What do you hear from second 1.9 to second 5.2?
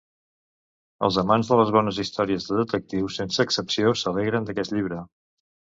històries de detectius, sense excepció, s'alegren d'aquest llibre.